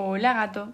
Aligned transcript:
Hola 0.00 0.32
gato, 0.32 0.72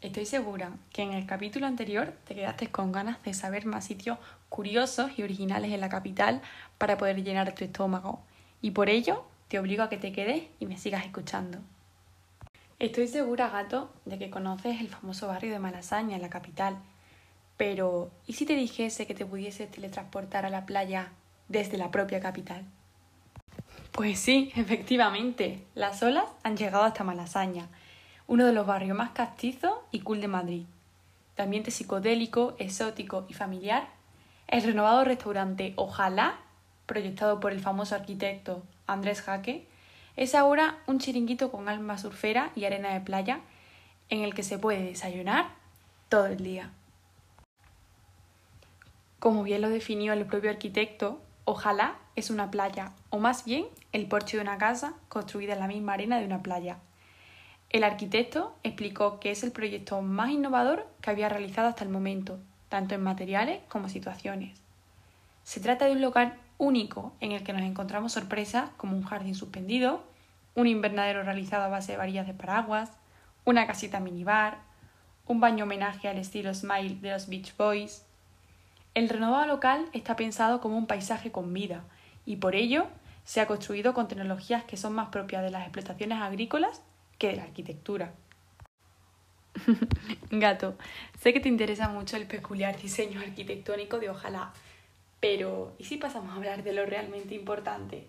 estoy 0.00 0.26
segura 0.26 0.72
que 0.92 1.02
en 1.02 1.12
el 1.12 1.24
capítulo 1.24 1.68
anterior 1.68 2.12
te 2.26 2.34
quedaste 2.34 2.66
con 2.66 2.90
ganas 2.90 3.22
de 3.22 3.32
saber 3.32 3.64
más 3.64 3.84
sitios 3.84 4.18
curiosos 4.48 5.12
y 5.16 5.22
originales 5.22 5.70
en 5.70 5.80
la 5.80 5.88
capital 5.88 6.42
para 6.76 6.98
poder 6.98 7.22
llenar 7.22 7.54
tu 7.54 7.62
estómago. 7.62 8.18
Y 8.60 8.72
por 8.72 8.90
ello 8.90 9.24
te 9.46 9.60
obligo 9.60 9.84
a 9.84 9.88
que 9.88 9.98
te 9.98 10.10
quedes 10.10 10.48
y 10.58 10.66
me 10.66 10.78
sigas 10.78 11.04
escuchando. 11.04 11.58
Estoy 12.80 13.06
segura, 13.06 13.50
gato, 13.50 13.88
de 14.04 14.18
que 14.18 14.30
conoces 14.30 14.80
el 14.80 14.88
famoso 14.88 15.28
barrio 15.28 15.52
de 15.52 15.60
Malasaña 15.60 16.16
en 16.16 16.22
la 16.22 16.28
capital, 16.28 16.76
pero 17.56 18.10
¿y 18.26 18.32
si 18.32 18.46
te 18.46 18.56
dijese 18.56 19.06
que 19.06 19.14
te 19.14 19.26
pudieses 19.26 19.70
teletransportar 19.70 20.44
a 20.44 20.50
la 20.50 20.66
playa 20.66 21.12
desde 21.46 21.78
la 21.78 21.92
propia 21.92 22.18
capital? 22.18 22.64
Pues 23.92 24.18
sí, 24.18 24.50
efectivamente, 24.56 25.62
las 25.76 26.02
olas 26.02 26.24
han 26.42 26.56
llegado 26.56 26.82
hasta 26.82 27.04
Malasaña, 27.04 27.68
uno 28.28 28.44
de 28.44 28.52
los 28.52 28.66
barrios 28.66 28.96
más 28.96 29.10
castizos 29.10 29.74
y 29.92 30.00
cool 30.00 30.20
de 30.20 30.28
Madrid. 30.28 30.66
De 31.36 31.42
ambiente 31.42 31.70
psicodélico, 31.70 32.56
exótico 32.58 33.26
y 33.28 33.34
familiar, 33.34 33.88
el 34.48 34.62
renovado 34.62 35.04
restaurante 35.04 35.74
Ojalá, 35.76 36.36
proyectado 36.86 37.40
por 37.40 37.52
el 37.52 37.60
famoso 37.60 37.94
arquitecto 37.94 38.62
Andrés 38.86 39.22
Jaque, 39.22 39.66
es 40.16 40.34
ahora 40.34 40.78
un 40.86 40.98
chiringuito 40.98 41.50
con 41.50 41.68
alma 41.68 41.98
surfera 41.98 42.50
y 42.54 42.64
arena 42.64 42.92
de 42.94 43.00
playa 43.00 43.40
en 44.08 44.22
el 44.22 44.34
que 44.34 44.42
se 44.42 44.58
puede 44.58 44.82
desayunar 44.82 45.48
todo 46.08 46.26
el 46.26 46.42
día. 46.42 46.70
Como 49.18 49.42
bien 49.42 49.62
lo 49.62 49.68
definió 49.68 50.12
el 50.12 50.26
propio 50.26 50.50
arquitecto, 50.50 51.20
Ojalá 51.48 51.94
es 52.16 52.30
una 52.30 52.50
playa, 52.50 52.90
o 53.08 53.20
más 53.20 53.44
bien 53.44 53.66
el 53.92 54.08
porche 54.08 54.36
de 54.36 54.42
una 54.42 54.58
casa 54.58 54.94
construida 55.08 55.52
en 55.52 55.60
la 55.60 55.68
misma 55.68 55.92
arena 55.92 56.18
de 56.18 56.24
una 56.26 56.42
playa. 56.42 56.78
El 57.70 57.84
arquitecto 57.84 58.56
explicó 58.62 59.20
que 59.20 59.30
es 59.30 59.42
el 59.42 59.52
proyecto 59.52 60.00
más 60.02 60.30
innovador 60.30 60.86
que 61.00 61.10
había 61.10 61.28
realizado 61.28 61.68
hasta 61.68 61.84
el 61.84 61.90
momento, 61.90 62.38
tanto 62.68 62.94
en 62.94 63.02
materiales 63.02 63.60
como 63.68 63.88
situaciones. 63.88 64.60
Se 65.42 65.60
trata 65.60 65.86
de 65.86 65.92
un 65.92 66.00
local 66.00 66.34
único 66.58 67.12
en 67.20 67.32
el 67.32 67.42
que 67.42 67.52
nos 67.52 67.62
encontramos 67.62 68.12
sorpresas 68.12 68.70
como 68.76 68.96
un 68.96 69.04
jardín 69.04 69.34
suspendido, 69.34 70.04
un 70.54 70.66
invernadero 70.66 71.22
realizado 71.22 71.64
a 71.64 71.68
base 71.68 71.92
de 71.92 71.98
varillas 71.98 72.26
de 72.26 72.34
paraguas, 72.34 72.90
una 73.44 73.66
casita 73.66 74.00
minibar, 74.00 74.58
un 75.26 75.40
baño 75.40 75.64
homenaje 75.64 76.08
al 76.08 76.18
estilo 76.18 76.54
Smile 76.54 76.96
de 77.00 77.10
los 77.10 77.28
Beach 77.28 77.56
Boys, 77.56 78.06
el 78.96 79.10
renovado 79.10 79.46
local 79.46 79.90
está 79.92 80.16
pensado 80.16 80.62
como 80.62 80.78
un 80.78 80.86
paisaje 80.86 81.30
con 81.30 81.52
vida 81.52 81.84
y 82.24 82.36
por 82.36 82.54
ello 82.54 82.86
se 83.24 83.42
ha 83.42 83.46
construido 83.46 83.92
con 83.92 84.08
tecnologías 84.08 84.64
que 84.64 84.78
son 84.78 84.94
más 84.94 85.08
propias 85.10 85.42
de 85.42 85.50
las 85.50 85.64
explotaciones 85.64 86.22
agrícolas 86.22 86.80
que 87.18 87.28
de 87.28 87.36
la 87.36 87.44
arquitectura. 87.44 88.12
Gato, 90.30 90.76
sé 91.18 91.32
que 91.32 91.40
te 91.40 91.48
interesa 91.48 91.88
mucho 91.88 92.16
el 92.16 92.26
peculiar 92.26 92.80
diseño 92.80 93.20
arquitectónico 93.20 93.98
de 93.98 94.10
Ojalá, 94.10 94.52
pero 95.20 95.74
¿y 95.78 95.84
si 95.84 95.96
pasamos 95.96 96.32
a 96.32 96.36
hablar 96.36 96.62
de 96.62 96.72
lo 96.72 96.84
realmente 96.86 97.34
importante? 97.34 98.06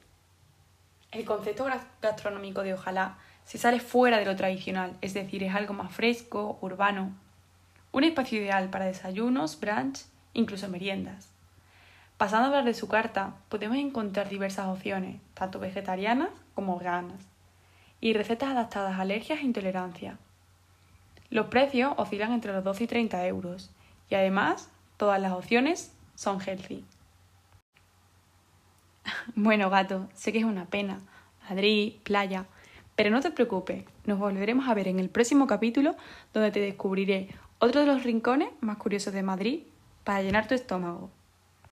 El 1.11 1.23
concepto 1.23 1.66
gastronómico 2.02 2.63
de 2.63 2.73
Ojalá 2.73 3.17
se 3.45 3.58
sale 3.58 3.80
fuera 3.80 4.17
de 4.17 4.25
lo 4.25 4.35
tradicional, 4.35 4.97
es 5.02 5.13
decir, 5.13 5.41
es 5.44 5.55
algo 5.55 5.73
más 5.73 5.94
fresco, 5.94 6.58
urbano. 6.61 7.16
Un 7.94 8.03
espacio 8.03 8.39
ideal 8.39 8.69
para 8.69 8.85
desayunos, 8.85 9.59
brunch 9.59 10.02
incluso 10.33 10.67
meriendas. 10.67 11.30
Pasando 12.17 12.45
a 12.45 12.47
hablar 12.47 12.66
de 12.66 12.73
su 12.73 12.88
carta, 12.88 13.35
podemos 13.47 13.78
encontrar 13.78 14.28
diversas 14.28 14.67
opciones, 14.67 15.22
tanto 15.33 15.59
vegetarianas 15.59 16.30
como 16.55 16.78
veganas, 16.78 17.23
y 18.00 18.14
recetas 18.14 18.50
adaptadas 18.50 18.98
a 18.98 19.02
alergias 19.02 19.40
e 19.40 19.44
intolerancia. 19.44 20.17
Los 21.30 21.48
precios 21.48 21.94
oscilan 21.98 22.31
entre 22.31 22.53
los 22.53 22.64
12 22.64 22.86
y 22.86 22.88
30 22.88 23.28
euros, 23.28 23.72
y 24.09 24.16
además 24.16 24.70
todas 24.98 25.22
las 25.22 25.34
opciones 25.34 25.94
son 26.16 26.40
healthy. 26.42 26.86
Bueno, 29.36 29.69
gato, 29.69 30.09
sé 30.13 30.31
que 30.31 30.40
es 30.40 30.46
una 30.46 30.66
pena. 30.66 31.00
Madrid, 31.50 31.94
playa. 32.03 32.46
Pero 32.96 33.09
no 33.09 33.22
te 33.22 33.31
preocupes, 33.31 33.86
nos 34.06 34.19
volveremos 34.19 34.68
a 34.68 34.74
ver 34.74 34.88
en 34.88 35.00
el 35.00 35.09
próximo 35.09 35.47
capítulo 35.47 35.96
donde 36.34 36.52
te 36.52 36.59
descubriré 36.59 37.30
otro 37.59 37.81
de 37.81 37.88
los 37.88 38.03
rincones 38.03 38.50
más 38.59 38.78
curiosos 38.78 39.13
de 39.13 39.24
Madrid 39.24 39.63
para 40.03 40.22
llenar 40.22 40.47
tu 40.47 40.56
estómago. 40.56 41.12